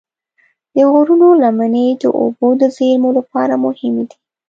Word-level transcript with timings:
د 0.75 0.77
غرونو 0.91 1.27
لمنې 1.43 1.85
د 2.01 2.03
اوبو 2.19 2.47
د 2.61 2.63
زیرمو 2.75 3.09
لپاره 3.17 3.53
مهمې 3.65 4.03
دي. 4.09 4.17